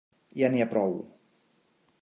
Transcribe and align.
Ja 0.41 0.49
n'hi 0.53 0.63
ha 0.65 0.67
prou! 0.73 0.97